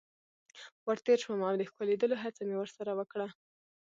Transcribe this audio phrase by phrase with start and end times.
[0.85, 3.27] ور تیر شوم او د ښکلېدلو هڅه مې ورسره وکړه.